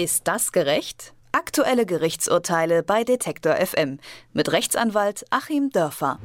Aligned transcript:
Ist 0.00 0.28
das 0.28 0.52
gerecht? 0.52 1.12
Aktuelle 1.30 1.84
Gerichtsurteile 1.84 2.82
bei 2.82 3.04
Detektor 3.04 3.56
FM 3.56 3.98
mit 4.32 4.50
Rechtsanwalt 4.50 5.26
Achim 5.28 5.68
Dörfer. 5.68 6.18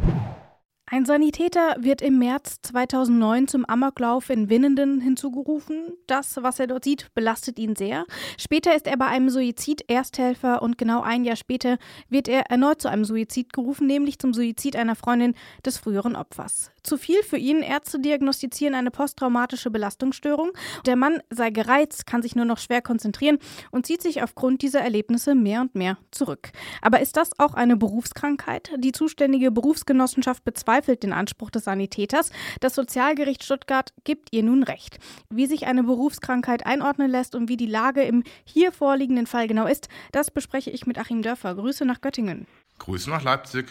Ein 0.85 1.03
Sanitäter 1.03 1.75
wird 1.77 2.01
im 2.01 2.17
März 2.17 2.61
2009 2.61 3.49
zum 3.49 3.65
Amoklauf 3.65 4.29
in 4.29 4.49
Winnenden 4.49 5.01
hinzugerufen. 5.01 5.91
Das, 6.07 6.37
was 6.41 6.57
er 6.61 6.67
dort 6.67 6.85
sieht, 6.85 7.13
belastet 7.15 7.59
ihn 7.59 7.75
sehr. 7.75 8.05
Später 8.37 8.73
ist 8.73 8.87
er 8.87 8.95
bei 8.95 9.07
einem 9.07 9.29
Suizid 9.29 9.83
Ersthelfer 9.89 10.61
und 10.61 10.77
genau 10.77 11.01
ein 11.01 11.25
Jahr 11.25 11.35
später 11.35 11.77
wird 12.07 12.29
er 12.29 12.49
erneut 12.49 12.81
zu 12.81 12.87
einem 12.87 13.03
Suizid 13.03 13.51
gerufen, 13.51 13.87
nämlich 13.87 14.19
zum 14.19 14.33
Suizid 14.33 14.77
einer 14.77 14.95
Freundin 14.95 15.35
des 15.65 15.77
früheren 15.77 16.15
Opfers. 16.15 16.71
Zu 16.85 16.97
viel 16.97 17.23
für 17.23 17.37
ihn. 17.37 17.63
Ärzte 17.63 17.99
diagnostizieren 17.99 18.75
eine 18.75 18.91
posttraumatische 18.91 19.71
Belastungsstörung. 19.71 20.51
Der 20.85 20.95
Mann 20.95 21.19
sei 21.31 21.49
gereizt, 21.49 22.05
kann 22.05 22.21
sich 22.21 22.35
nur 22.35 22.45
noch 22.45 22.59
schwer 22.59 22.83
konzentrieren 22.83 23.39
und 23.71 23.87
zieht 23.87 24.03
sich 24.03 24.21
aufgrund 24.21 24.61
dieser 24.61 24.81
Erlebnisse 24.81 25.33
mehr 25.33 25.61
und 25.61 25.73
mehr 25.73 25.97
zurück. 26.11 26.51
Aber 26.83 26.99
ist 26.99 27.17
das 27.17 27.39
auch 27.39 27.55
eine 27.55 27.75
Berufskrankheit? 27.75 28.69
Die 28.77 28.91
zuständige 28.91 29.49
Berufsgenossenschaft 29.49 30.43
bezweifelt 30.43 31.01
den 31.01 31.11
Anspruch 31.11 31.49
des 31.49 31.63
Sanitäters. 31.63 32.29
Das 32.59 32.75
Sozialgericht 32.75 33.43
Stuttgart 33.43 33.91
gibt 34.03 34.29
ihr 34.31 34.43
nun 34.43 34.61
recht. 34.61 34.99
Wie 35.31 35.47
sich 35.47 35.65
eine 35.65 35.83
Berufskrankheit 35.83 36.67
einordnen 36.67 37.09
lässt 37.09 37.33
und 37.33 37.49
wie 37.49 37.57
die 37.57 37.65
Lage 37.65 38.03
im 38.03 38.23
hier 38.43 38.71
vorliegenden 38.71 39.25
Fall 39.25 39.47
genau 39.47 39.65
ist, 39.65 39.89
das 40.11 40.29
bespreche 40.29 40.69
ich 40.69 40.85
mit 40.85 40.99
Achim 40.99 41.23
Dörfer. 41.23 41.55
Grüße 41.55 41.83
nach 41.83 42.01
Göttingen. 42.01 42.45
Grüße 42.77 43.09
nach 43.09 43.23
Leipzig. 43.23 43.65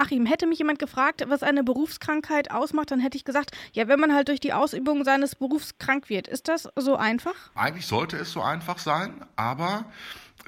Achim, 0.00 0.24
hätte 0.24 0.46
mich 0.46 0.58
jemand 0.58 0.78
gefragt, 0.78 1.22
was 1.28 1.42
eine 1.42 1.62
Berufskrankheit 1.62 2.50
ausmacht, 2.50 2.90
dann 2.90 3.00
hätte 3.00 3.18
ich 3.18 3.24
gesagt, 3.26 3.50
ja, 3.74 3.86
wenn 3.86 4.00
man 4.00 4.14
halt 4.14 4.28
durch 4.28 4.40
die 4.40 4.54
Ausübung 4.54 5.04
seines 5.04 5.34
Berufs 5.34 5.76
krank 5.76 6.08
wird. 6.08 6.26
Ist 6.26 6.48
das 6.48 6.70
so 6.74 6.96
einfach? 6.96 7.34
Eigentlich 7.54 7.86
sollte 7.86 8.16
es 8.16 8.32
so 8.32 8.40
einfach 8.40 8.78
sein, 8.78 9.26
aber 9.36 9.84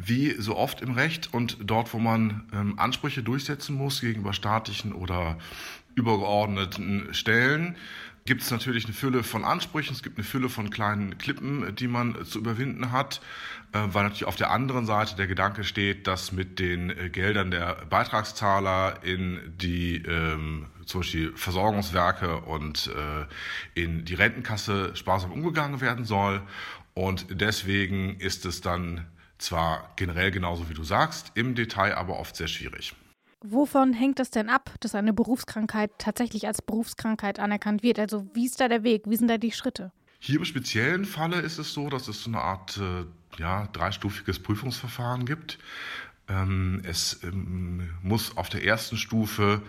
wie 0.02 0.30
so 0.38 0.56
oft 0.56 0.80
im 0.80 0.92
Recht 0.92 1.34
und 1.34 1.58
dort, 1.60 1.92
wo 1.92 1.98
man 1.98 2.48
ähm, 2.54 2.78
Ansprüche 2.78 3.22
durchsetzen 3.22 3.76
muss 3.76 4.00
gegenüber 4.00 4.32
staatlichen 4.32 4.94
oder 4.94 5.36
übergeordneten 5.96 7.12
Stellen, 7.12 7.76
gibt 8.24 8.42
es 8.42 8.50
natürlich 8.50 8.84
eine 8.84 8.94
Fülle 8.94 9.22
von 9.22 9.44
Ansprüchen, 9.44 9.94
es 9.94 10.02
gibt 10.02 10.16
eine 10.16 10.24
Fülle 10.24 10.48
von 10.48 10.70
kleinen 10.70 11.18
Klippen, 11.18 11.74
die 11.74 11.88
man 11.88 12.24
zu 12.24 12.38
überwinden 12.38 12.92
hat, 12.92 13.20
äh, 13.72 13.80
weil 13.86 14.04
natürlich 14.04 14.26
auf 14.26 14.36
der 14.36 14.50
anderen 14.50 14.86
Seite 14.86 15.16
der 15.16 15.26
Gedanke 15.26 15.64
steht, 15.64 16.06
dass 16.06 16.32
mit 16.32 16.58
den 16.58 16.90
äh, 16.90 17.10
Geldern 17.10 17.50
der 17.50 17.84
Beitragszahler 17.90 19.02
in 19.02 19.40
die 19.56 19.96
ähm, 19.96 20.66
zum 20.86 21.00
Beispiel 21.00 21.32
Versorgungswerke 21.36 22.40
und 22.40 22.88
äh, 22.88 23.80
in 23.80 24.04
die 24.04 24.14
Rentenkasse 24.14 24.94
sparsam 24.94 25.32
umgegangen 25.32 25.80
werden 25.80 26.04
soll. 26.04 26.42
Und 26.94 27.26
deswegen 27.30 28.20
ist 28.20 28.44
es 28.44 28.60
dann 28.60 29.06
zwar 29.38 29.92
generell 29.96 30.30
genauso 30.30 30.68
wie 30.68 30.74
du 30.74 30.84
sagst, 30.84 31.32
im 31.34 31.54
Detail 31.54 31.94
aber 31.94 32.18
oft 32.18 32.36
sehr 32.36 32.48
schwierig. 32.48 32.94
Wovon 33.44 33.92
hängt 33.92 34.18
das 34.18 34.30
denn 34.30 34.48
ab, 34.48 34.72
dass 34.80 34.94
eine 34.94 35.12
Berufskrankheit 35.12 35.90
tatsächlich 35.98 36.46
als 36.46 36.62
Berufskrankheit 36.62 37.38
anerkannt 37.40 37.82
wird? 37.82 37.98
Also 37.98 38.26
wie 38.34 38.46
ist 38.46 38.60
da 38.60 38.68
der 38.68 38.84
Weg? 38.84 39.02
Wie 39.06 39.16
sind 39.16 39.28
da 39.28 39.38
die 39.38 39.52
Schritte? 39.52 39.92
Hier 40.20 40.38
im 40.38 40.44
speziellen 40.44 41.04
Falle 41.04 41.40
ist 41.40 41.58
es 41.58 41.72
so, 41.72 41.90
dass 41.90 42.06
es 42.06 42.22
so 42.22 42.30
eine 42.30 42.40
Art 42.40 42.78
äh, 42.78 43.04
ja, 43.40 43.66
dreistufiges 43.72 44.38
Prüfungsverfahren 44.38 45.26
gibt. 45.26 45.58
Ähm, 46.28 46.82
es 46.84 47.24
ähm, 47.24 47.90
muss 48.02 48.36
auf 48.36 48.48
der 48.48 48.64
ersten 48.64 48.96
Stufe 48.96 49.62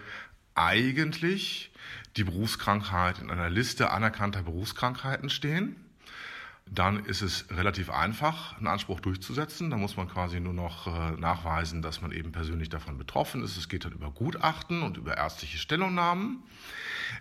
eigentlich 0.54 1.72
die 2.16 2.24
Berufskrankheit 2.24 3.20
in 3.20 3.32
einer 3.32 3.50
Liste 3.50 3.90
anerkannter 3.90 4.44
Berufskrankheiten 4.44 5.32
stehen 5.32 5.83
dann 6.70 7.06
ist 7.06 7.22
es 7.22 7.46
relativ 7.52 7.90
einfach, 7.90 8.58
einen 8.58 8.68
Anspruch 8.68 9.00
durchzusetzen. 9.00 9.70
Da 9.70 9.78
muss 9.78 9.98
man 9.98 10.08
quasi 10.08 10.40
nur 10.40 10.54
noch 10.54 10.88
äh, 10.88 11.12
nachweisen, 11.20 11.82
dass 11.82 12.02
man 12.02 12.12
eben 12.12 12.32
persönlich 12.32 12.70
davon 12.70 12.98
betroffen 12.98 13.44
ist. 13.44 13.58
Es 13.58 13.70
geht 13.70 13.86
dann 13.86 13.92
über 13.92 14.10
Gutachten 14.12 14.82
und 14.82 14.98
über 14.98 15.18
ärztliche 15.18 15.58
Stellungnahmen. 15.58 16.42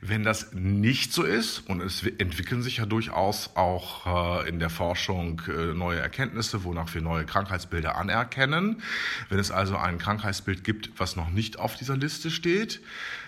Wenn 0.00 0.22
das 0.22 0.52
nicht 0.52 1.12
so 1.12 1.22
ist, 1.22 1.58
und 1.58 1.80
es 1.82 2.02
entwickeln 2.02 2.62
sich 2.62 2.78
ja 2.78 2.86
durchaus 2.86 3.50
auch 3.56 4.42
äh, 4.44 4.48
in 4.48 4.58
der 4.58 4.70
Forschung 4.70 5.42
äh, 5.48 5.74
neue 5.74 5.98
Erkenntnisse, 5.98 6.64
wonach 6.64 6.92
wir 6.94 7.02
neue 7.02 7.26
Krankheitsbilder 7.26 7.96
anerkennen, 7.96 8.82
wenn 9.28 9.38
es 9.38 9.50
also 9.50 9.76
ein 9.76 9.98
Krankheitsbild 9.98 10.64
gibt, 10.64 10.98
was 10.98 11.14
noch 11.16 11.30
nicht 11.30 11.58
auf 11.58 11.76
dieser 11.76 11.96
Liste 11.96 12.30
steht, 12.30 12.80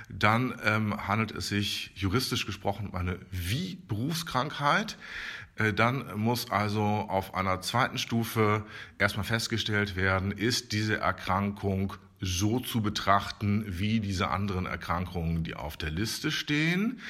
dann 0.09 0.55
ähm, 0.65 1.09
handelt 1.09 1.33
es 1.33 1.49
sich 1.49 1.91
juristisch 1.95 2.47
gesprochen 2.47 2.89
um 2.89 2.95
eine 2.95 3.19
wie 3.31 3.77
Berufskrankheit. 3.89 4.93
Äh, 4.93 5.44
dann 5.57 6.19
muss 6.19 6.51
also 6.51 6.83
auf 6.83 7.35
einer 7.35 7.61
zweiten 7.61 7.99
Stufe 7.99 8.65
erstmal 8.99 9.25
festgestellt 9.25 9.95
werden, 9.97 10.33
ist 10.33 10.73
diese 10.73 10.99
Erkrankung 10.99 11.95
so 12.21 12.59
zu 12.59 12.81
betrachten 12.81 13.65
wie 13.69 14.01
diese 14.01 14.29
anderen 14.29 14.67
Erkrankungen, 14.67 15.45
die 15.45 15.55
auf 15.55 15.77
der 15.77 15.91
Liste 15.91 16.31
stehen. 16.31 17.01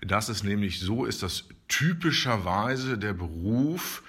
Dass 0.00 0.28
es 0.28 0.42
nämlich 0.42 0.80
so 0.80 1.04
ist, 1.04 1.22
dass 1.22 1.44
typischerweise 1.68 2.98
der 2.98 3.12
Beruf 3.12 4.02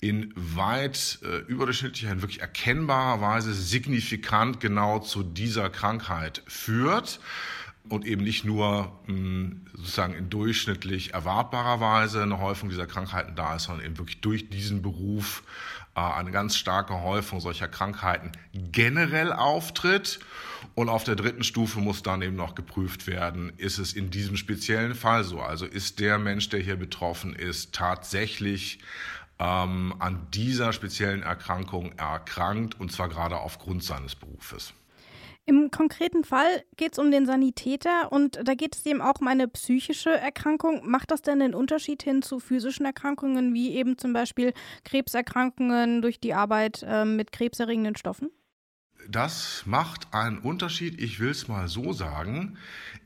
in 0.00 0.32
weit 0.34 1.18
äh, 1.22 1.38
überdurchschnittlicher, 1.38 2.22
wirklich 2.22 2.40
erkennbarer 2.40 3.20
Weise 3.20 3.54
signifikant 3.54 4.60
genau 4.60 4.98
zu 4.98 5.22
dieser 5.22 5.70
Krankheit 5.70 6.42
führt 6.46 7.20
und 7.88 8.06
eben 8.06 8.22
nicht 8.22 8.44
nur 8.44 8.92
hm, 9.06 9.66
sozusagen 9.74 10.14
in 10.14 10.30
durchschnittlich 10.30 11.14
erwartbarer 11.14 11.80
Weise 11.80 12.22
eine 12.22 12.38
Häufung 12.38 12.68
dieser 12.68 12.86
Krankheiten 12.86 13.34
da 13.34 13.56
ist, 13.56 13.64
sondern 13.64 13.84
eben 13.84 13.98
wirklich 13.98 14.20
durch 14.20 14.48
diesen 14.48 14.82
Beruf 14.82 15.42
äh, 15.94 16.00
eine 16.00 16.30
ganz 16.30 16.56
starke 16.56 17.02
Häufung 17.02 17.40
solcher 17.40 17.68
Krankheiten 17.68 18.32
generell 18.52 19.32
auftritt. 19.32 20.20
Und 20.74 20.88
auf 20.88 21.04
der 21.04 21.16
dritten 21.16 21.42
Stufe 21.42 21.80
muss 21.80 22.02
dann 22.02 22.22
eben 22.22 22.36
noch 22.36 22.54
geprüft 22.54 23.06
werden, 23.06 23.52
ist 23.58 23.78
es 23.78 23.92
in 23.92 24.10
diesem 24.10 24.36
speziellen 24.36 24.94
Fall 24.94 25.24
so? 25.24 25.40
Also 25.40 25.66
ist 25.66 25.98
der 26.00 26.18
Mensch, 26.18 26.48
der 26.48 26.60
hier 26.60 26.76
betroffen 26.76 27.34
ist, 27.34 27.74
tatsächlich 27.74 28.78
ähm, 29.38 29.94
an 29.98 30.28
dieser 30.32 30.72
speziellen 30.72 31.22
Erkrankung 31.22 31.92
erkrankt 31.98 32.78
und 32.78 32.92
zwar 32.92 33.08
gerade 33.08 33.36
aufgrund 33.36 33.82
seines 33.82 34.14
Berufes. 34.14 34.72
Im 35.44 35.72
konkreten 35.72 36.22
Fall 36.22 36.62
geht 36.76 36.92
es 36.92 36.98
um 37.00 37.10
den 37.10 37.26
Sanitäter 37.26 38.12
und 38.12 38.38
da 38.44 38.54
geht 38.54 38.76
es 38.76 38.86
eben 38.86 39.02
auch 39.02 39.20
um 39.20 39.26
eine 39.26 39.48
psychische 39.48 40.10
Erkrankung. 40.10 40.82
Macht 40.88 41.10
das 41.10 41.22
denn 41.22 41.40
den 41.40 41.54
Unterschied 41.54 42.04
hin 42.04 42.22
zu 42.22 42.38
physischen 42.38 42.86
Erkrankungen, 42.86 43.52
wie 43.52 43.74
eben 43.74 43.98
zum 43.98 44.12
Beispiel 44.12 44.52
Krebserkrankungen 44.84 46.00
durch 46.00 46.20
die 46.20 46.34
Arbeit 46.34 46.84
äh, 46.86 47.04
mit 47.04 47.32
krebserregenden 47.32 47.96
Stoffen? 47.96 48.30
Das 49.08 49.64
macht 49.66 50.12
einen 50.14 50.38
Unterschied, 50.38 51.00
ich 51.00 51.20
will 51.20 51.30
es 51.30 51.48
mal 51.48 51.68
so 51.68 51.92
sagen, 51.92 52.56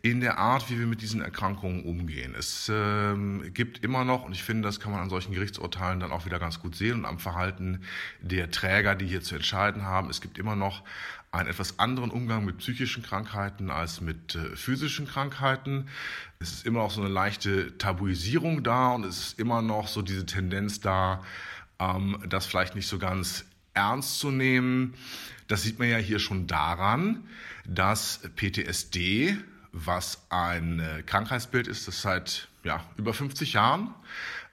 in 0.03 0.21
der 0.21 0.39
Art, 0.39 0.71
wie 0.71 0.79
wir 0.79 0.87
mit 0.87 1.03
diesen 1.03 1.21
Erkrankungen 1.21 1.85
umgehen. 1.85 2.35
Es 2.39 2.71
ähm, 2.73 3.51
gibt 3.55 3.83
immer 3.85 4.05
noch, 4.05 4.25
und 4.25 4.33
ich 4.33 4.43
finde, 4.43 4.69
das 4.69 4.79
kann 4.79 4.93
man 4.93 5.01
an 5.01 5.11
solchen 5.11 5.33
Gerichtsurteilen 5.33 6.01
dann 6.01 6.13
auch 6.13 6.27
wieder 6.27 6.39
ganz 6.39 6.61
gut 6.61 6.77
sehen 6.77 6.99
und 6.99 7.05
am 7.07 7.19
Verhalten 7.19 7.83
der 8.21 8.51
Träger, 8.51 8.95
die 8.95 9.07
hier 9.07 9.21
zu 9.23 9.35
entscheiden 9.35 9.83
haben, 9.83 10.11
es 10.11 10.21
gibt 10.21 10.39
immer 10.39 10.55
noch 10.55 10.83
einen 11.33 11.49
etwas 11.49 11.79
anderen 11.79 12.11
Umgang 12.11 12.45
mit 12.45 12.59
psychischen 12.59 13.03
Krankheiten 13.03 13.71
als 13.71 14.01
mit 14.01 14.35
äh, 14.35 14.57
physischen 14.57 15.07
Krankheiten. 15.07 15.89
Es 16.39 16.53
ist 16.53 16.67
immer 16.67 16.81
noch 16.81 16.91
so 16.91 17.01
eine 17.01 17.11
leichte 17.11 17.77
Tabuisierung 17.79 18.63
da 18.63 18.93
und 18.93 19.05
es 19.05 19.19
ist 19.19 19.39
immer 19.39 19.61
noch 19.63 19.89
so 19.89 20.03
diese 20.03 20.25
Tendenz 20.25 20.81
da, 20.81 21.23
ähm, 21.79 22.23
das 22.29 22.47
vielleicht 22.47 22.75
nicht 22.75 22.87
so 22.87 22.99
ganz 22.99 23.45
ernst 23.75 24.19
zu 24.19 24.31
nehmen. 24.31 24.95
Das 25.49 25.63
sieht 25.63 25.79
man 25.79 25.89
ja 25.89 25.99
hier 25.99 26.19
schon 26.19 26.47
daran, 26.47 27.25
dass 27.65 28.21
PTSD, 28.37 29.37
was 29.73 30.23
ein 30.31 30.81
äh, 30.81 31.03
Krankheitsbild 31.05 31.69
ist, 31.69 31.87
das 31.87 32.03
seit 32.03 32.49
ja, 32.65 32.85
über 32.97 33.15
50 33.15 33.53
Jahren 33.53 33.95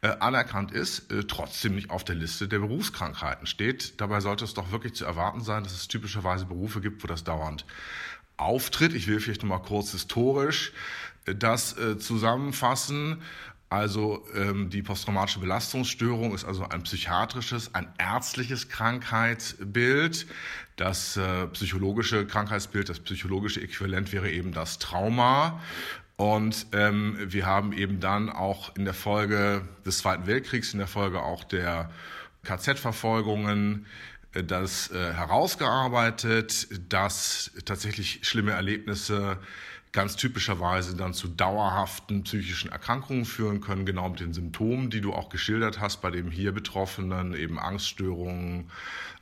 äh, 0.02 0.10
anerkannt 0.20 0.72
ist, 0.72 1.12
äh, 1.12 1.24
trotzdem 1.24 1.76
nicht 1.76 1.90
auf 1.90 2.04
der 2.04 2.16
Liste 2.16 2.48
der 2.48 2.60
Berufskrankheiten 2.60 3.48
steht. 3.48 4.00
Dabei 4.02 4.20
sollte 4.20 4.46
es 4.46 4.54
doch 4.54 4.72
wirklich 4.72 4.94
zu 4.94 5.06
erwarten 5.06 5.42
sein, 5.42 5.64
dass 5.64 5.74
es 5.74 5.88
typischerweise 5.88 6.46
Berufe 6.46 6.82
gibt, 6.82 7.04
wo 7.04 7.08
das 7.08 7.24
dauernd 7.24 7.66
auftritt. 8.38 8.94
Ich 8.94 9.08
will 9.08 9.20
vielleicht 9.20 9.44
noch 9.44 9.50
mal 9.50 9.60
kurz 9.60 9.92
historisch 9.92 10.74
das 11.26 11.76
zusammenfassen. 12.00 13.22
Also 13.74 14.24
ähm, 14.36 14.70
die 14.70 14.84
posttraumatische 14.84 15.40
Belastungsstörung 15.40 16.36
ist 16.36 16.46
also 16.46 16.70
ein 16.70 16.84
psychiatrisches, 16.84 17.74
ein 17.74 17.92
ärztliches 17.98 18.70
Krankheitsbild. 18.70 20.28
Das 20.76 21.18
äh, 21.18 21.48
psychologische 21.48 22.26
Krankheitsbild, 22.26 22.90
das 22.90 23.00
psychologische 23.00 23.62
Äquivalent 23.62 24.12
wäre 24.12 24.32
eben 24.32 24.52
das 24.52 24.80
Trauma. 24.80 25.62
Und 26.16 26.68
ähm, 26.74 27.18
wir 27.20 27.46
haben 27.46 27.74
eben 27.74 28.00
dann 28.00 28.30
auch 28.30 28.76
in 28.76 28.86
der 28.86 28.94
Folge 28.94 29.68
des 29.86 30.00
Zweiten 30.00 30.28
Weltkriegs, 30.28 30.74
in 30.74 30.80
der 30.80 30.88
Folge 30.88 31.22
auch 31.22 31.44
der 31.44 31.92
KZ-Verfolgungen, 32.44 33.86
äh, 34.34 34.44
das 34.44 34.92
äh, 34.92 35.14
herausgearbeitet, 35.14 36.68
dass 36.90 37.52
tatsächlich 37.66 38.20
schlimme 38.24 38.52
Erlebnisse 38.52 39.40
ganz 39.92 40.16
typischerweise 40.16 40.96
dann 40.98 41.14
zu 41.14 41.28
dauerhaften 41.28 42.24
psychischen 42.24 42.72
Erkrankungen 42.72 43.26
führen 43.26 43.62
können, 43.62 43.86
genau 43.86 44.10
mit 44.10 44.20
den 44.20 44.34
Symptomen, 44.34 44.90
die 44.90 45.02
du 45.02 45.14
auch 45.14 45.30
geschildert 45.30 45.80
hast, 45.80 46.02
bei 46.02 46.10
dem 46.10 46.32
hier 46.32 46.52
Betroffenen, 46.52 47.36
eben 47.36 47.60
Angststörungen, 47.60 48.72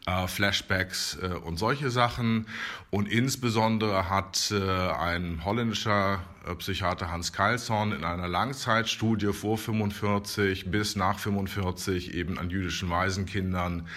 äh, 0.06 0.27
Flashbacks 0.27 1.18
äh, 1.21 1.27
und 1.27 1.57
solche 1.57 1.92
Sachen. 1.92 2.48
Und 2.89 3.07
insbesondere 3.07 4.09
hat 4.09 4.51
äh, 4.51 4.92
ein 4.92 5.45
holländischer 5.45 6.21
äh, 6.45 6.56
Psychiater 6.56 7.12
Hans 7.12 7.33
Keilson 7.33 7.92
in 7.92 8.03
einer 8.03 8.27
Langzeitstudie 8.27 9.31
vor 9.31 9.57
45 9.57 10.71
bis 10.71 10.95
nach 10.95 11.19
45 11.19 12.15
eben 12.15 12.39
an 12.39 12.50
jüdischen 12.50 12.89
Waisenkindern 12.89 13.88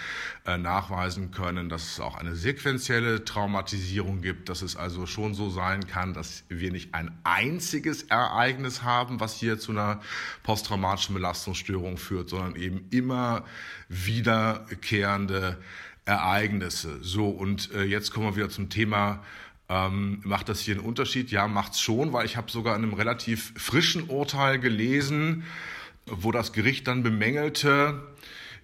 äh, 0.45 0.57
nachweisen 0.57 1.31
können, 1.31 1.69
dass 1.69 1.93
es 1.93 1.99
auch 1.99 2.15
eine 2.15 2.35
sequentielle 2.35 3.25
Traumatisierung 3.25 4.21
gibt, 4.21 4.49
dass 4.49 4.61
es 4.61 4.75
also 4.75 5.07
schon 5.07 5.33
so 5.33 5.49
sein 5.49 5.87
kann, 5.87 6.13
dass 6.13 6.43
wir 6.47 6.71
nicht 6.71 6.93
ein 6.93 7.17
einziges 7.23 8.03
Ereignis 8.03 8.83
haben, 8.83 9.19
was 9.19 9.33
hier 9.35 9.57
zu 9.57 9.71
einer 9.71 10.01
posttraumatischen 10.43 11.15
Belastungsstörung 11.15 11.97
führt, 11.97 12.29
sondern 12.29 12.55
eben 12.55 12.85
immer 12.91 13.43
wiederkehrende 13.89 15.57
Ereignisse. 16.05 16.99
So, 17.01 17.29
und 17.29 17.73
äh, 17.73 17.83
jetzt 17.83 18.11
kommen 18.11 18.27
wir 18.27 18.35
wieder 18.35 18.49
zum 18.49 18.69
Thema 18.69 19.21
ähm, 19.67 20.21
macht 20.23 20.49
das 20.49 20.59
hier 20.59 20.75
einen 20.75 20.85
Unterschied? 20.85 21.31
Ja, 21.31 21.47
macht's 21.47 21.81
schon, 21.81 22.13
weil 22.13 22.25
ich 22.25 22.37
habe 22.37 22.51
sogar 22.51 22.75
in 22.75 22.83
einem 22.83 22.93
relativ 22.93 23.53
frischen 23.57 24.03
Urteil 24.09 24.59
gelesen, 24.59 25.43
wo 26.05 26.31
das 26.31 26.53
Gericht 26.53 26.87
dann 26.87 27.01
bemängelte, 27.01 28.03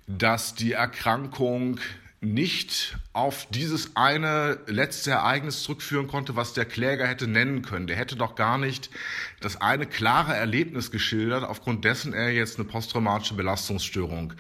dass 0.05 0.53
die 0.53 0.73
Erkrankung 0.73 1.79
nicht 2.23 2.99
auf 3.13 3.47
dieses 3.49 3.95
eine 3.95 4.59
letzte 4.67 5.09
Ereignis 5.09 5.63
zurückführen 5.63 6.07
konnte, 6.07 6.35
was 6.35 6.53
der 6.53 6.65
Kläger 6.65 7.07
hätte 7.07 7.27
nennen 7.27 7.63
können. 7.63 7.87
Der 7.87 7.95
hätte 7.95 8.15
doch 8.15 8.35
gar 8.35 8.59
nicht 8.59 8.91
das 9.39 9.59
eine 9.59 9.87
klare 9.87 10.35
Erlebnis 10.35 10.91
geschildert, 10.91 11.43
aufgrund 11.43 11.83
dessen 11.83 12.13
er 12.13 12.31
jetzt 12.31 12.59
eine 12.59 12.67
posttraumatische 12.67 13.33
Belastungsstörung 13.33 14.33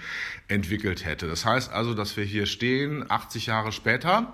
entwickelt 0.47 1.05
hätte. 1.05 1.27
Das 1.27 1.43
heißt 1.43 1.71
also, 1.71 1.95
dass 1.95 2.15
wir 2.17 2.23
hier 2.23 2.45
stehen, 2.45 3.09
80 3.09 3.47
Jahre 3.47 3.71
später, 3.71 4.31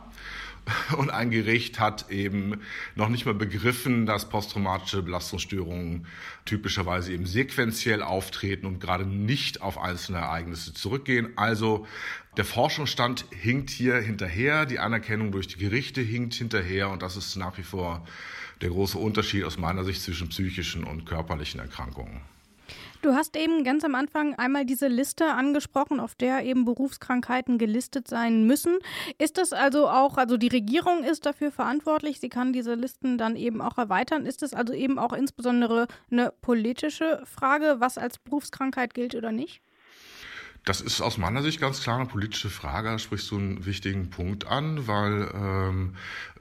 und 0.98 1.10
ein 1.10 1.32
Gericht 1.32 1.80
hat 1.80 2.10
eben 2.10 2.62
noch 2.96 3.10
nicht 3.10 3.26
mal 3.26 3.34
begriffen, 3.34 4.06
dass 4.06 4.30
posttraumatische 4.30 5.02
Belastungsstörungen 5.02 6.08
typischerweise 6.46 7.14
eben 7.14 7.26
sequenziell 7.26 8.02
auftreten 8.02 8.66
und 8.66 8.80
gerade 8.80 9.06
nicht 9.06 9.62
auf 9.62 9.78
einzelne 9.78 10.20
Ereignisse 10.20 10.74
zurückgehen. 10.74 11.30
Also 11.36 11.86
der 12.38 12.46
Forschungsstand 12.46 13.26
hinkt 13.32 13.70
hier 13.70 13.96
hinterher, 13.98 14.66
die 14.66 14.80
Anerkennung 14.80 15.32
durch 15.32 15.48
die 15.48 15.58
Gerichte 15.58 16.02
hinkt 16.02 16.36
hinterher 16.36 16.90
und 16.90 17.02
das 17.02 17.18
ist 17.18 17.36
nach 17.36 17.58
wie 17.58 17.64
vor 17.64 18.06
der 18.62 18.70
große 18.70 18.98
Unterschied 18.98 19.44
aus 19.44 19.58
meiner 19.58 19.84
Sicht 19.84 20.02
zwischen 20.02 20.30
psychischen 20.30 20.84
und 20.84 21.06
körperlichen 21.06 21.60
Erkrankungen. 21.60 22.22
Du 23.02 23.14
hast 23.14 23.38
eben 23.38 23.64
ganz 23.64 23.84
am 23.84 23.94
Anfang 23.94 24.34
einmal 24.36 24.66
diese 24.66 24.88
Liste 24.88 25.28
angesprochen, 25.28 26.00
auf 26.00 26.16
der 26.16 26.44
eben 26.44 26.66
Berufskrankheiten 26.66 27.58
gelistet 27.58 28.08
sein 28.08 28.46
müssen. 28.46 28.80
Ist 29.20 29.38
das 29.38 29.54
also 29.54 29.88
auch, 29.88 30.18
also 30.18 30.38
die 30.38 30.48
Regierung 30.48 31.04
ist 31.04 31.26
dafür 31.26 31.52
verantwortlich, 31.52 32.20
sie 32.20 32.30
kann 32.30 32.54
diese 32.54 32.74
Listen 32.74 33.18
dann 33.18 33.36
eben 33.36 33.62
auch 33.62 33.78
erweitern. 33.78 34.26
Ist 34.26 34.42
es 34.42 34.54
also 34.54 34.74
eben 34.74 34.98
auch 34.98 35.14
insbesondere 35.14 35.88
eine 36.10 36.34
politische 36.42 37.22
Frage, 37.26 37.76
was 37.80 37.98
als 37.98 38.18
Berufskrankheit 38.18 38.94
gilt 38.94 39.14
oder 39.14 39.32
nicht? 39.32 39.62
Das 40.68 40.82
ist 40.82 41.00
aus 41.00 41.18
meiner 41.18 41.42
Sicht 41.44 41.62
ganz 41.62 41.82
klar 41.82 41.96
eine 41.96 42.08
politische 42.08 42.50
Frage. 42.50 42.90
Da 42.90 43.00
sprichst 43.00 43.32
du 43.32 43.38
einen 43.38 43.66
wichtigen 43.66 44.10
Punkt 44.10 44.48
an, 44.48 44.86
weil 44.86 45.32
ähm, 45.34 45.94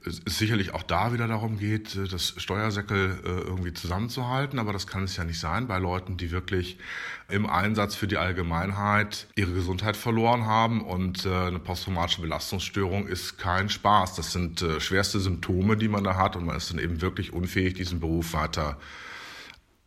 es 0.05 0.20
sicherlich 0.37 0.75
auch 0.75 0.82
da 0.82 1.12
wieder 1.12 1.28
darum 1.28 1.61
geht, 1.61 1.94
äh, 1.94 2.08
das 2.08 2.34
Steuersäckel 2.37 3.20
äh, 3.25 3.28
irgendwie 3.28 3.73
zusammenzuhalten. 3.73 4.58
Aber 4.58 4.73
das 4.73 4.88
kann 4.88 5.05
es 5.05 5.17
ja 5.17 5.23
nicht 5.23 5.38
sein 5.38 5.69
bei 5.69 5.78
Leuten, 5.78 6.17
die 6.17 6.32
wirklich 6.32 6.76
im 7.28 7.46
Einsatz 7.46 7.94
für 7.94 8.08
die 8.08 8.17
Allgemeinheit 8.17 9.28
ihre 9.37 9.52
Gesundheit 9.52 9.96
verloren 9.96 10.44
haben. 10.44 10.81
Und 10.81 11.25
äh, 11.25 11.28
eine 11.28 11.61
posttraumatische 11.61 12.23
Belastungsstörung 12.23 13.06
ist 13.06 13.38
kein 13.38 13.69
Spaß. 13.69 14.17
Das 14.17 14.32
sind 14.32 14.61
äh, 14.61 14.81
schwerste 14.81 15.20
Symptome, 15.20 15.76
die 15.76 15.87
man 15.87 16.02
da 16.02 16.17
hat. 16.17 16.34
Und 16.34 16.46
man 16.46 16.56
ist 16.56 16.69
dann 16.69 16.81
eben 16.81 17.00
wirklich 17.00 17.32
unfähig, 17.32 17.75
diesen 17.75 18.00
Beruf 18.00 18.32
weiter 18.32 18.76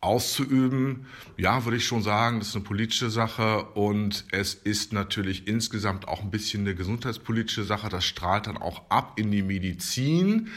auszuüben. 0.00 1.06
Ja, 1.36 1.64
würde 1.64 1.76
ich 1.76 1.84
schon 1.84 2.02
sagen, 2.02 2.38
das 2.38 2.48
ist 2.48 2.56
eine 2.56 2.64
politische 2.64 3.10
Sache 3.10 3.64
und 3.74 4.24
es 4.30 4.54
ist 4.54 4.92
natürlich 4.92 5.46
insgesamt 5.46 6.08
auch 6.08 6.22
ein 6.22 6.30
bisschen 6.30 6.62
eine 6.62 6.74
gesundheitspolitische 6.74 7.64
Sache. 7.64 7.90
Das 7.90 8.04
strahlt 8.04 8.46
dann 8.46 8.56
auch 8.56 8.82
ab 8.88 9.14
in 9.16 9.30
die 9.30 9.42
Medizin, 9.42 10.48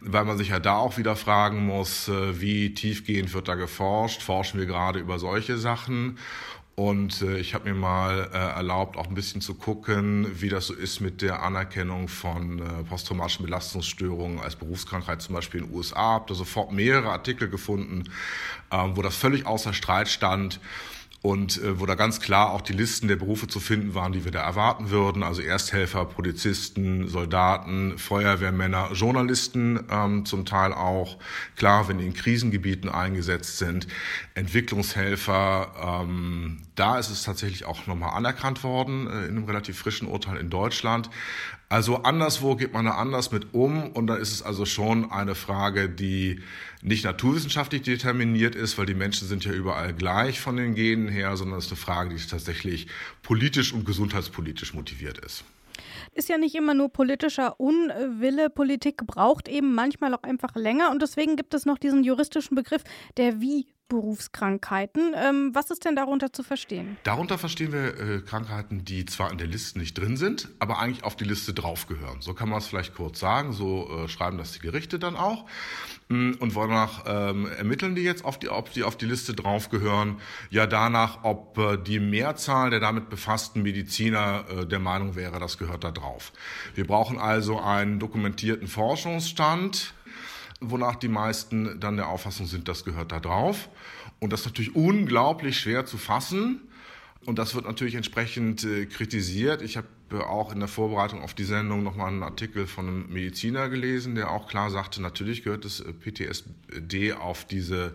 weil 0.00 0.24
man 0.24 0.38
sich 0.38 0.48
ja 0.48 0.60
da 0.60 0.76
auch 0.76 0.98
wieder 0.98 1.16
fragen 1.16 1.66
muss, 1.66 2.08
äh, 2.08 2.40
wie 2.40 2.74
tiefgehend 2.74 3.34
wird 3.34 3.48
da 3.48 3.56
geforscht? 3.56 4.22
Forschen 4.22 4.60
wir 4.60 4.66
gerade 4.66 5.00
über 5.00 5.18
solche 5.18 5.58
Sachen? 5.58 6.18
Und 6.74 7.20
äh, 7.20 7.38
ich 7.38 7.52
habe 7.52 7.68
mir 7.70 7.78
mal 7.78 8.30
äh, 8.32 8.36
erlaubt, 8.36 8.96
auch 8.96 9.06
ein 9.06 9.14
bisschen 9.14 9.42
zu 9.42 9.54
gucken, 9.54 10.26
wie 10.40 10.48
das 10.48 10.66
so 10.66 10.74
ist 10.74 11.00
mit 11.00 11.20
der 11.20 11.42
Anerkennung 11.42 12.08
von 12.08 12.60
äh, 12.60 12.82
posttraumatischen 12.84 13.44
Belastungsstörungen 13.44 14.40
als 14.40 14.56
Berufskrankheit, 14.56 15.20
zum 15.20 15.34
Beispiel 15.34 15.60
in 15.60 15.66
den 15.66 15.76
USA. 15.76 16.14
Habe 16.14 16.24
da 16.28 16.34
sofort 16.34 16.72
mehrere 16.72 17.10
Artikel 17.10 17.50
gefunden, 17.50 18.04
ähm, 18.70 18.96
wo 18.96 19.02
das 19.02 19.16
völlig 19.16 19.44
außer 19.44 19.74
Streit 19.74 20.08
stand 20.08 20.60
und 21.22 21.62
äh, 21.62 21.78
wo 21.78 21.86
da 21.86 21.94
ganz 21.94 22.20
klar 22.20 22.50
auch 22.50 22.60
die 22.60 22.72
Listen 22.72 23.06
der 23.06 23.14
Berufe 23.14 23.46
zu 23.46 23.60
finden 23.60 23.94
waren, 23.94 24.12
die 24.12 24.24
wir 24.24 24.32
da 24.32 24.42
erwarten 24.42 24.90
würden. 24.90 25.22
Also 25.22 25.40
Ersthelfer, 25.40 26.04
Polizisten, 26.04 27.08
Soldaten, 27.08 27.96
Feuerwehrmänner, 27.96 28.90
Journalisten 28.92 29.86
ähm, 29.88 30.24
zum 30.26 30.44
Teil 30.44 30.72
auch. 30.72 31.18
Klar, 31.56 31.88
wenn 31.88 31.98
die 31.98 32.06
in 32.06 32.14
Krisengebieten 32.14 32.90
eingesetzt 32.90 33.58
sind, 33.58 33.86
Entwicklungshelfer. 34.34 36.02
Ähm, 36.02 36.62
da 36.74 36.98
ist 36.98 37.10
es 37.10 37.22
tatsächlich 37.22 37.66
auch 37.66 37.86
nochmal 37.86 38.16
anerkannt 38.16 38.64
worden 38.64 39.06
äh, 39.06 39.26
in 39.26 39.36
einem 39.36 39.44
relativ 39.44 39.78
frischen 39.78 40.08
Urteil 40.08 40.38
in 40.38 40.50
Deutschland. 40.50 41.08
Also 41.72 42.02
anderswo 42.02 42.54
geht 42.54 42.74
man 42.74 42.84
da 42.84 42.96
anders 42.96 43.32
mit 43.32 43.54
um 43.54 43.92
und 43.92 44.06
da 44.06 44.16
ist 44.16 44.30
es 44.30 44.42
also 44.42 44.66
schon 44.66 45.10
eine 45.10 45.34
Frage, 45.34 45.88
die 45.88 46.42
nicht 46.82 47.02
naturwissenschaftlich 47.02 47.80
determiniert 47.80 48.54
ist, 48.54 48.76
weil 48.76 48.84
die 48.84 48.92
Menschen 48.92 49.26
sind 49.26 49.46
ja 49.46 49.52
überall 49.52 49.94
gleich 49.94 50.38
von 50.38 50.58
den 50.58 50.74
Genen 50.74 51.08
her, 51.08 51.34
sondern 51.34 51.58
es 51.58 51.64
ist 51.64 51.70
eine 51.70 51.78
Frage, 51.78 52.14
die 52.14 52.26
tatsächlich 52.26 52.88
politisch 53.22 53.72
und 53.72 53.86
gesundheitspolitisch 53.86 54.74
motiviert 54.74 55.16
ist 55.24 55.44
ist 56.14 56.28
ja 56.28 56.36
nicht 56.36 56.54
immer 56.54 56.74
nur 56.74 56.90
politischer 56.90 57.58
Unwille. 57.58 58.50
Politik 58.50 59.06
braucht 59.06 59.48
eben 59.48 59.74
manchmal 59.74 60.12
auch 60.12 60.22
einfach 60.24 60.54
länger 60.54 60.90
und 60.90 61.00
deswegen 61.00 61.36
gibt 61.36 61.54
es 61.54 61.64
noch 61.64 61.78
diesen 61.78 62.04
juristischen 62.04 62.54
Begriff 62.54 62.84
der 63.16 63.40
Wie 63.40 63.66
Berufskrankheiten. 63.88 65.14
Ähm, 65.14 65.50
was 65.52 65.70
ist 65.70 65.84
denn 65.84 65.96
darunter 65.96 66.32
zu 66.32 66.42
verstehen? 66.42 66.96
Darunter 67.02 67.38
verstehen 67.38 67.72
wir 67.72 67.98
äh, 67.98 68.20
Krankheiten, 68.20 68.84
die 68.84 69.04
zwar 69.06 69.30
in 69.30 69.38
der 69.38 69.46
Liste 69.46 69.78
nicht 69.78 69.98
drin 69.98 70.16
sind, 70.16 70.48
aber 70.58 70.78
eigentlich 70.78 71.04
auf 71.04 71.16
die 71.16 71.24
Liste 71.24 71.52
draufgehören. 71.52 72.20
So 72.20 72.34
kann 72.34 72.48
man 72.48 72.58
es 72.58 72.66
vielleicht 72.66 72.94
kurz 72.94 73.20
sagen. 73.20 73.52
So 73.52 74.04
äh, 74.04 74.08
schreiben 74.08 74.38
das 74.38 74.52
die 74.52 74.60
Gerichte 74.60 74.98
dann 74.98 75.16
auch. 75.16 75.46
Mm, 76.08 76.32
und 76.38 76.54
wonach 76.54 77.04
ähm, 77.06 77.46
ermitteln 77.46 77.94
die 77.94 78.02
jetzt, 78.02 78.24
auf 78.24 78.38
die, 78.38 78.48
ob 78.48 78.72
die 78.72 78.82
auf 78.82 78.96
die 78.96 79.06
Liste 79.06 79.34
draufgehören? 79.34 80.20
Ja, 80.50 80.66
danach, 80.66 81.24
ob 81.24 81.58
äh, 81.58 81.76
die 81.76 82.00
Mehrzahl 82.00 82.70
der 82.70 82.80
damit 82.80 83.10
befassten 83.10 83.62
Mediziner 83.62 84.44
äh, 84.48 84.66
der 84.66 84.78
Meinung 84.78 85.16
wäre, 85.16 85.38
das 85.38 85.58
gehört 85.58 85.84
da 85.84 85.90
drauf. 85.90 86.32
Wir 86.74 86.86
brauchen 86.86 87.18
also 87.18 87.60
einen 87.60 87.98
dokumentierten 87.98 88.68
Forschungsstand 88.68 89.94
wonach 90.70 90.96
die 90.96 91.08
meisten 91.08 91.78
dann 91.80 91.96
der 91.96 92.08
Auffassung 92.08 92.46
sind, 92.46 92.68
das 92.68 92.84
gehört 92.84 93.12
da 93.12 93.20
drauf. 93.20 93.68
Und 94.20 94.32
das 94.32 94.40
ist 94.40 94.46
natürlich 94.46 94.74
unglaublich 94.74 95.58
schwer 95.58 95.84
zu 95.84 95.98
fassen. 95.98 96.60
Und 97.24 97.38
das 97.38 97.54
wird 97.54 97.66
natürlich 97.66 97.94
entsprechend 97.94 98.64
äh, 98.64 98.86
kritisiert. 98.86 99.62
Ich 99.62 99.76
habe 99.76 99.86
äh, 100.10 100.16
auch 100.16 100.52
in 100.52 100.58
der 100.58 100.68
Vorbereitung 100.68 101.22
auf 101.22 101.34
die 101.34 101.44
Sendung 101.44 101.82
nochmal 101.82 102.08
einen 102.08 102.22
Artikel 102.22 102.66
von 102.66 102.88
einem 102.88 103.12
Mediziner 103.12 103.68
gelesen, 103.68 104.14
der 104.14 104.30
auch 104.30 104.48
klar 104.48 104.70
sagte, 104.70 105.00
natürlich 105.00 105.44
gehört 105.44 105.64
das 105.64 105.80
äh, 105.80 105.92
PTSD 105.92 107.12
auf 107.12 107.44
diese 107.44 107.94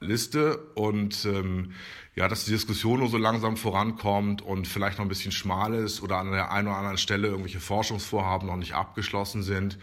Liste. 0.00 0.58
Und 0.74 1.24
ähm, 1.24 1.72
ja, 2.14 2.28
dass 2.28 2.44
die 2.44 2.50
Diskussion 2.50 3.00
nur 3.00 3.08
so 3.08 3.18
langsam 3.18 3.56
vorankommt 3.56 4.42
und 4.42 4.66
vielleicht 4.66 4.98
noch 4.98 5.04
ein 5.04 5.08
bisschen 5.08 5.32
schmal 5.32 5.74
ist 5.74 6.02
oder 6.02 6.18
an 6.18 6.32
der 6.32 6.50
einen 6.50 6.68
oder 6.68 6.76
anderen 6.76 6.98
Stelle 6.98 7.28
irgendwelche 7.28 7.60
Forschungsvorhaben 7.60 8.48
noch 8.48 8.56
nicht 8.56 8.74
abgeschlossen 8.74 9.42
sind, 9.42 9.78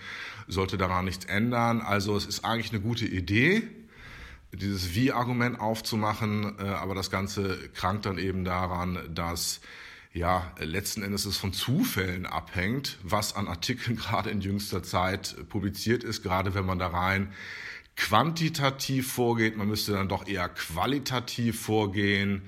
sollte 0.47 0.77
daran 0.77 1.05
nichts 1.05 1.25
ändern. 1.25 1.81
Also 1.81 2.15
es 2.15 2.25
ist 2.25 2.43
eigentlich 2.43 2.71
eine 2.71 2.81
gute 2.81 3.05
Idee 3.05 3.63
dieses 4.55 4.95
Wie-Argument 4.95 5.59
aufzumachen, 5.59 6.57
äh, 6.59 6.63
aber 6.63 6.95
das 6.95 7.11
Ganze 7.11 7.69
krankt 7.73 8.05
dann 8.05 8.17
eben 8.17 8.43
daran, 8.43 8.99
dass 9.13 9.61
ja 10.13 10.51
letzten 10.59 11.03
Endes 11.03 11.25
es 11.25 11.37
von 11.37 11.51
Zufällen 11.51 12.25
abhängt, 12.25 12.97
was 13.03 13.35
an 13.35 13.47
Artikeln 13.47 13.97
gerade 13.97 14.29
in 14.29 14.41
jüngster 14.41 14.83
Zeit 14.83 15.35
publiziert 15.49 16.03
ist, 16.03 16.23
gerade 16.23 16.53
wenn 16.55 16.65
man 16.65 16.79
da 16.79 16.87
rein 16.87 17.33
quantitativ 17.95 19.11
vorgeht, 19.11 19.57
man 19.57 19.67
müsste 19.67 19.93
dann 19.93 20.09
doch 20.09 20.27
eher 20.27 20.49
qualitativ 20.49 21.59
vorgehen. 21.61 22.43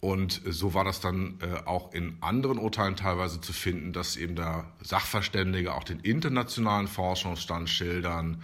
Und 0.00 0.40
so 0.46 0.72
war 0.72 0.84
das 0.84 1.00
dann 1.00 1.38
äh, 1.42 1.66
auch 1.66 1.92
in 1.92 2.16
anderen 2.22 2.58
Urteilen 2.58 2.96
teilweise 2.96 3.40
zu 3.40 3.52
finden, 3.52 3.92
dass 3.92 4.16
eben 4.16 4.34
da 4.34 4.72
Sachverständige 4.82 5.74
auch 5.74 5.84
den 5.84 6.00
internationalen 6.00 6.88
Forschungsstand 6.88 7.68
schildern 7.68 8.42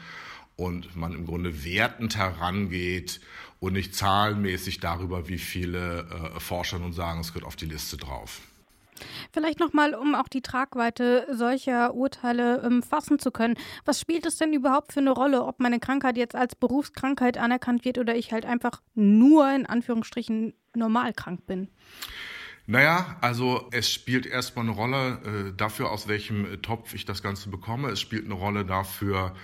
und 0.56 0.96
man 0.96 1.14
im 1.14 1.26
Grunde 1.26 1.64
wertend 1.64 2.16
herangeht 2.16 3.20
und 3.58 3.72
nicht 3.72 3.94
zahlenmäßig 3.94 4.80
darüber, 4.80 5.28
wie 5.28 5.38
viele 5.38 6.32
äh, 6.36 6.40
Forscher 6.40 6.78
nun 6.78 6.92
sagen, 6.92 7.20
es 7.20 7.28
gehört 7.28 7.46
auf 7.46 7.56
die 7.56 7.66
Liste 7.66 7.96
drauf. 7.96 8.40
Vielleicht 9.32 9.60
nochmal, 9.60 9.94
um 9.94 10.14
auch 10.14 10.28
die 10.28 10.42
Tragweite 10.42 11.26
solcher 11.30 11.94
Urteile 11.94 12.62
ähm, 12.64 12.82
fassen 12.82 13.18
zu 13.18 13.30
können. 13.30 13.56
Was 13.84 14.00
spielt 14.00 14.26
es 14.26 14.36
denn 14.36 14.52
überhaupt 14.52 14.92
für 14.92 15.00
eine 15.00 15.10
Rolle, 15.10 15.44
ob 15.44 15.60
meine 15.60 15.80
Krankheit 15.80 16.16
jetzt 16.16 16.34
als 16.34 16.54
Berufskrankheit 16.54 17.38
anerkannt 17.38 17.84
wird 17.84 17.98
oder 17.98 18.16
ich 18.16 18.32
halt 18.32 18.46
einfach 18.46 18.82
nur 18.94 19.50
in 19.50 19.66
Anführungsstrichen 19.66 20.54
normal 20.74 21.12
krank 21.12 21.46
bin? 21.46 21.68
Naja, 22.68 23.16
also 23.20 23.68
es 23.70 23.92
spielt 23.92 24.26
erstmal 24.26 24.64
eine 24.64 24.74
Rolle 24.74 25.18
äh, 25.24 25.56
dafür, 25.56 25.92
aus 25.92 26.08
welchem 26.08 26.60
Topf 26.62 26.94
ich 26.94 27.04
das 27.04 27.22
Ganze 27.22 27.48
bekomme. 27.48 27.90
Es 27.90 28.00
spielt 28.00 28.24
eine 28.24 28.34
Rolle 28.34 28.64
dafür, 28.64 29.36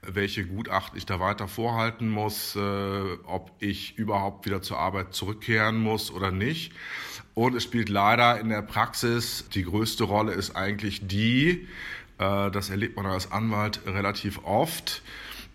welche 0.00 0.46
Gutachten 0.46 0.96
ich 0.96 1.04
da 1.04 1.20
weiter 1.20 1.46
vorhalten 1.46 2.08
muss, 2.08 2.56
äh, 2.56 3.18
ob 3.26 3.52
ich 3.58 3.98
überhaupt 3.98 4.46
wieder 4.46 4.62
zur 4.62 4.78
Arbeit 4.78 5.12
zurückkehren 5.14 5.78
muss 5.78 6.10
oder 6.10 6.30
nicht. 6.30 6.72
Und 7.34 7.54
es 7.54 7.64
spielt 7.64 7.90
leider 7.90 8.40
in 8.40 8.48
der 8.48 8.62
Praxis 8.62 9.46
die 9.50 9.64
größte 9.64 10.04
Rolle 10.04 10.32
ist 10.32 10.56
eigentlich 10.56 11.06
die, 11.06 11.68
äh, 12.16 12.50
das 12.50 12.70
erlebt 12.70 12.96
man 12.96 13.04
als 13.04 13.30
Anwalt 13.30 13.82
relativ 13.84 14.42
oft, 14.42 15.02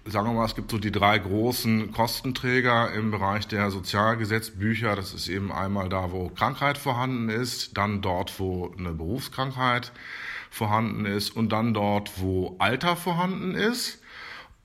sagen 0.07 0.27
wir 0.27 0.33
mal, 0.33 0.45
es 0.45 0.55
gibt 0.55 0.69
so 0.69 0.77
die 0.77 0.91
drei 0.91 1.17
großen 1.17 1.91
Kostenträger 1.91 2.91
im 2.93 3.09
Bereich 3.09 3.47
der 3.47 3.71
Sozialgesetzbücher. 3.71 4.95
Das 4.95 5.13
ist 5.13 5.27
eben 5.27 5.51
einmal 5.51 5.89
da, 5.89 6.11
wo 6.11 6.29
Krankheit 6.29 6.77
vorhanden 6.77 7.29
ist, 7.29 7.75
dann 7.77 8.01
dort, 8.01 8.39
wo 8.39 8.73
eine 8.77 8.93
Berufskrankheit 8.93 9.91
vorhanden 10.51 11.05
ist 11.05 11.35
und 11.35 11.51
dann 11.51 11.73
dort, 11.73 12.21
wo 12.21 12.55
Alter 12.59 12.95
vorhanden 12.95 13.55
ist. 13.55 13.99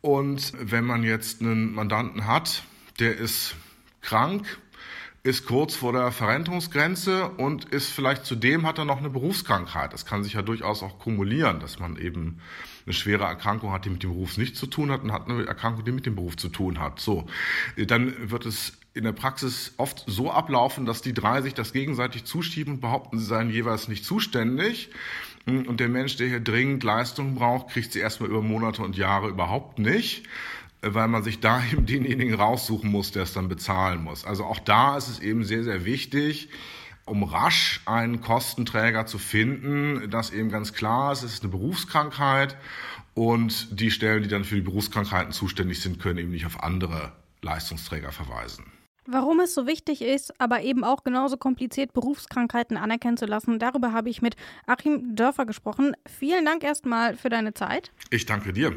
Und 0.02 0.52
wenn 0.61 0.85
man 0.85 1.02
jetzt 1.02 1.40
einen 1.40 1.75
Mandanten 1.75 2.26
hat, 2.26 2.62
der 2.99 3.16
ist 3.16 3.56
krank, 4.02 4.59
ist 5.22 5.44
kurz 5.46 5.74
vor 5.74 5.92
der 5.92 6.12
Verrentungsgrenze 6.12 7.28
und 7.28 7.66
ist 7.66 7.90
vielleicht 7.90 8.24
zudem 8.24 8.66
hat 8.66 8.78
er 8.78 8.86
noch 8.86 8.98
eine 8.98 9.10
Berufskrankheit. 9.10 9.92
Das 9.92 10.06
kann 10.06 10.24
sich 10.24 10.32
ja 10.32 10.42
durchaus 10.42 10.82
auch 10.82 10.98
kumulieren, 10.98 11.60
dass 11.60 11.78
man 11.78 11.96
eben 11.96 12.40
eine 12.86 12.94
schwere 12.94 13.24
Erkrankung 13.24 13.72
hat, 13.72 13.84
die 13.84 13.90
mit 13.90 14.02
dem 14.02 14.10
Beruf 14.10 14.38
nichts 14.38 14.58
zu 14.58 14.66
tun 14.66 14.90
hat 14.90 15.02
und 15.02 15.12
hat 15.12 15.28
eine 15.28 15.44
Erkrankung, 15.44 15.84
die 15.84 15.92
mit 15.92 16.06
dem 16.06 16.14
Beruf 16.14 16.36
zu 16.36 16.48
tun 16.48 16.80
hat. 16.80 17.00
So, 17.00 17.26
dann 17.76 18.30
wird 18.30 18.46
es 18.46 18.78
in 18.94 19.04
der 19.04 19.12
Praxis 19.12 19.74
oft 19.76 20.04
so 20.06 20.32
ablaufen, 20.32 20.86
dass 20.86 21.02
die 21.02 21.12
drei 21.12 21.42
sich 21.42 21.54
das 21.54 21.72
gegenseitig 21.72 22.24
zuschieben 22.24 22.74
und 22.74 22.80
behaupten, 22.80 23.18
sie 23.18 23.26
seien 23.26 23.50
jeweils 23.50 23.88
nicht 23.88 24.04
zuständig. 24.04 24.90
Und 25.46 25.80
der 25.80 25.88
Mensch, 25.88 26.16
der 26.16 26.28
hier 26.28 26.40
dringend 26.40 26.82
Leistung 26.82 27.34
braucht, 27.34 27.68
kriegt 27.68 27.92
sie 27.92 27.98
erstmal 27.98 28.30
über 28.30 28.42
Monate 28.42 28.82
und 28.82 28.96
Jahre 28.96 29.28
überhaupt 29.28 29.78
nicht 29.78 30.24
weil 30.82 31.08
man 31.08 31.22
sich 31.22 31.40
da 31.40 31.62
eben 31.72 31.87
denjenigen 31.87 32.34
raussuchen 32.34 32.90
muss, 32.90 33.12
der 33.12 33.25
es 33.25 33.32
dann 33.32 33.49
bezahlen 33.49 34.02
muss. 34.02 34.25
Also 34.25 34.44
auch 34.44 34.58
da 34.58 34.96
ist 34.96 35.08
es 35.08 35.20
eben 35.20 35.44
sehr, 35.44 35.64
sehr 35.64 35.84
wichtig, 35.84 36.49
um 37.06 37.25
rasch 37.25 37.80
einen 37.87 38.20
Kostenträger 38.20 39.06
zu 39.06 39.18
finden, 39.18 40.10
dass 40.10 40.30
eben 40.30 40.49
ganz 40.49 40.72
klar 40.72 41.12
ist, 41.12 41.22
es 41.22 41.34
ist 41.34 41.42
eine 41.42 41.50
Berufskrankheit 41.50 42.56
und 43.14 43.80
die 43.80 43.90
Stellen, 43.90 44.22
die 44.22 44.28
dann 44.28 44.44
für 44.44 44.54
die 44.54 44.60
Berufskrankheiten 44.60 45.32
zuständig 45.32 45.80
sind, 45.80 45.99
können 45.99 46.18
eben 46.18 46.30
nicht 46.30 46.46
auf 46.46 46.62
andere 46.62 47.12
Leistungsträger 47.42 48.12
verweisen. 48.12 48.64
Warum 49.06 49.40
es 49.40 49.54
so 49.54 49.66
wichtig 49.66 50.02
ist, 50.02 50.38
aber 50.40 50.62
eben 50.62 50.84
auch 50.84 51.02
genauso 51.02 51.37
kompliziert 51.37 51.92
Berufskrankheiten 51.94 52.76
anerkennen 52.76 53.16
zu 53.16 53.26
lassen, 53.26 53.58
darüber 53.58 53.92
habe 53.92 54.08
ich 54.08 54.22
mit 54.22 54.37
Achim 54.66 55.16
Dörfer 55.16 55.46
gesprochen. 55.46 55.96
Vielen 56.06 56.44
Dank 56.44 56.62
erstmal 56.62 57.16
für 57.16 57.28
deine 57.28 57.54
Zeit. 57.54 57.90
Ich 58.10 58.26
danke 58.26 58.52
dir. 58.52 58.76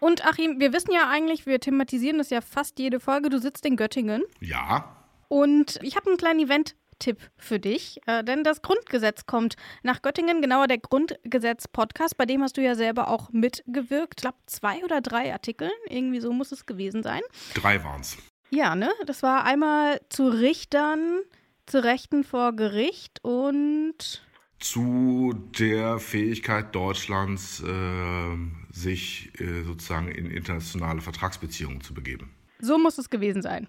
Und 0.00 0.26
Achim, 0.26 0.60
wir 0.60 0.72
wissen 0.72 0.92
ja 0.92 1.08
eigentlich, 1.08 1.46
wir 1.46 1.60
thematisieren 1.60 2.18
das 2.18 2.30
ja 2.30 2.40
fast 2.40 2.78
jede 2.78 3.00
Folge. 3.00 3.28
Du 3.28 3.38
sitzt 3.38 3.64
in 3.66 3.76
Göttingen. 3.76 4.22
Ja. 4.40 4.96
Und 5.28 5.78
ich 5.82 5.96
habe 5.96 6.08
einen 6.08 6.16
kleinen 6.16 6.40
Event 6.40 6.74
Tipp 6.98 7.18
für 7.36 7.58
dich, 7.58 8.00
äh, 8.06 8.24
denn 8.24 8.44
das 8.44 8.62
Grundgesetz 8.62 9.26
kommt 9.26 9.56
nach 9.82 10.02
Göttingen, 10.02 10.42
genauer 10.42 10.66
der 10.66 10.78
Grundgesetz-Podcast, 10.78 12.16
bei 12.16 12.26
dem 12.26 12.42
hast 12.42 12.56
du 12.56 12.62
ja 12.62 12.74
selber 12.74 13.08
auch 13.08 13.30
mitgewirkt. 13.30 14.14
Ich 14.16 14.22
glaube, 14.22 14.38
zwei 14.46 14.84
oder 14.84 15.00
drei 15.00 15.32
Artikel, 15.32 15.70
irgendwie 15.88 16.20
so 16.20 16.32
muss 16.32 16.52
es 16.52 16.66
gewesen 16.66 17.02
sein. 17.02 17.20
Drei 17.54 17.82
waren 17.84 18.00
es. 18.00 18.16
Ja, 18.50 18.74
ne? 18.74 18.90
Das 19.06 19.22
war 19.22 19.44
einmal 19.44 20.00
zu 20.08 20.28
Richtern, 20.28 21.20
zu 21.66 21.84
Rechten 21.84 22.24
vor 22.24 22.54
Gericht 22.54 23.22
und 23.22 24.22
zu 24.58 25.34
der 25.58 25.98
Fähigkeit 25.98 26.74
Deutschlands, 26.74 27.62
äh, 27.62 28.36
sich 28.72 29.30
äh, 29.40 29.62
sozusagen 29.62 30.08
in 30.08 30.30
internationale 30.30 31.00
Vertragsbeziehungen 31.00 31.80
zu 31.80 31.94
begeben. 31.94 32.30
So 32.60 32.78
muss 32.78 32.98
es 32.98 33.08
gewesen 33.10 33.42
sein. 33.42 33.68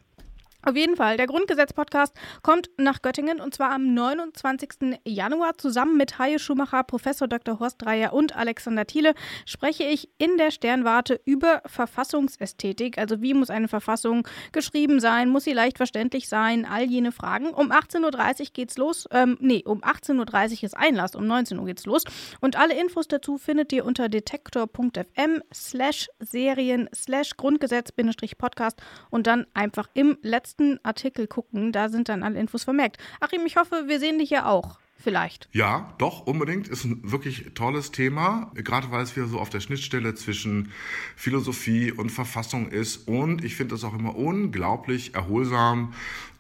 Auf 0.61 0.75
jeden 0.75 0.97
Fall, 0.97 1.15
der 1.15 1.27
Grundgesetz-Podcast 1.27 2.13
kommt 2.43 2.69
nach 2.75 3.01
Göttingen 3.01 3.39
und 3.39 3.53
zwar 3.53 3.71
am 3.71 3.93
29. 3.93 4.99
Januar. 5.05 5.57
Zusammen 5.57 5.95
mit 5.95 6.19
Haie 6.19 6.37
Schumacher, 6.37 6.83
Professor 6.83 7.29
Dr. 7.29 7.61
Horst 7.61 7.81
Dreier 7.81 8.11
und 8.11 8.35
Alexander 8.35 8.85
Thiele 8.85 9.13
spreche 9.45 9.85
ich 9.85 10.09
in 10.17 10.35
der 10.37 10.51
Sternwarte 10.51 11.21
über 11.23 11.61
Verfassungsästhetik. 11.65 12.97
Also 12.97 13.21
wie 13.21 13.33
muss 13.33 13.49
eine 13.49 13.69
Verfassung 13.69 14.27
geschrieben 14.51 14.99
sein? 14.99 15.29
Muss 15.29 15.45
sie 15.45 15.53
leicht 15.53 15.77
verständlich 15.77 16.27
sein? 16.27 16.65
All 16.65 16.83
jene 16.83 17.13
Fragen. 17.13 17.51
Um 17.51 17.71
18.30 17.71 18.39
Uhr 18.39 18.47
geht's 18.51 18.77
los. 18.77 19.07
Ähm, 19.11 19.37
nee, 19.39 19.63
um 19.65 19.81
18.30 19.81 20.57
Uhr 20.57 20.63
ist 20.65 20.77
Einlass, 20.77 21.15
um 21.15 21.25
19 21.25 21.57
Uhr 21.57 21.67
geht's 21.67 21.85
los. 21.85 22.03
Und 22.41 22.57
alle 22.57 22.77
Infos 22.77 23.07
dazu 23.07 23.37
findet 23.37 23.71
ihr 23.71 23.85
unter 23.85 24.09
detektor.fm 24.09 25.41
slash 25.53 26.09
Serien 26.19 26.89
slash 26.93 27.37
Grundgesetz-Podcast 27.37 28.81
und 29.09 29.25
dann 29.25 29.47
einfach 29.53 29.87
im 29.93 30.17
letzten 30.21 30.48
letzten 30.49 30.79
Artikel 30.83 31.27
gucken, 31.27 31.71
da 31.71 31.89
sind 31.89 32.09
dann 32.09 32.23
alle 32.23 32.39
Infos 32.39 32.63
vermerkt. 32.63 32.97
Achim, 33.19 33.41
ich 33.45 33.55
hoffe, 33.55 33.83
wir 33.87 33.99
sehen 33.99 34.19
dich 34.19 34.29
ja 34.29 34.45
auch. 34.45 34.79
Vielleicht. 35.01 35.47
Ja, 35.53 35.93
doch, 35.97 36.27
unbedingt. 36.27 36.67
Ist 36.67 36.83
ein 36.83 36.99
wirklich 37.09 37.53
tolles 37.53 37.91
Thema, 37.91 38.51
gerade 38.55 38.91
weil 38.91 39.01
es 39.01 39.15
wieder 39.15 39.27
so 39.27 39.39
auf 39.39 39.49
der 39.49 39.61
Schnittstelle 39.61 40.13
zwischen 40.13 40.73
Philosophie 41.15 41.93
und 41.93 42.09
Verfassung 42.09 42.67
ist. 42.69 43.07
Und 43.07 43.45
ich 43.45 43.55
finde 43.55 43.75
es 43.75 43.85
auch 43.85 43.93
immer 43.93 44.17
unglaublich 44.17 45.15
erholsam, 45.15 45.93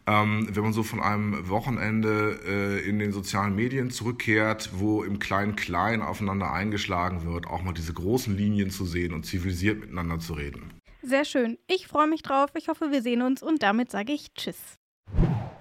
ähm, 0.07 0.49
wenn 0.51 0.63
man 0.63 0.73
so 0.73 0.83
von 0.83 0.99
einem 0.99 1.47
Wochenende 1.47 2.37
äh, 2.45 2.89
in 2.89 2.99
den 2.99 3.13
sozialen 3.13 3.55
Medien 3.55 3.91
zurückkehrt, 3.91 4.71
wo 4.73 5.03
im 5.03 5.19
Klein-Klein 5.19 6.01
aufeinander 6.01 6.51
eingeschlagen 6.51 7.23
wird, 7.23 7.47
auch 7.47 7.63
mal 7.63 7.73
diese 7.73 7.93
großen 7.93 8.35
Linien 8.35 8.71
zu 8.71 8.83
sehen 8.83 9.13
und 9.13 9.25
zivilisiert 9.25 9.79
miteinander 9.79 10.19
zu 10.19 10.33
reden. 10.33 10.78
Sehr 11.01 11.25
schön. 11.25 11.57
Ich 11.67 11.87
freue 11.87 12.07
mich 12.07 12.21
drauf. 12.21 12.49
Ich 12.55 12.67
hoffe, 12.67 12.91
wir 12.91 13.01
sehen 13.01 13.21
uns 13.21 13.41
und 13.41 13.63
damit 13.63 13.91
sage 13.91 14.13
ich 14.13 14.33
Tschüss. 14.33 14.57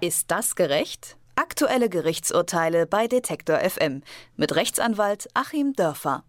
Ist 0.01 0.31
das 0.31 0.55
gerecht? 0.55 1.17
Aktuelle 1.35 1.89
Gerichtsurteile 1.89 2.85
bei 2.85 3.07
Detektor 3.07 3.57
FM 3.59 4.03
mit 4.35 4.55
Rechtsanwalt 4.55 5.27
Achim 5.33 5.73
Dörfer. 5.73 6.23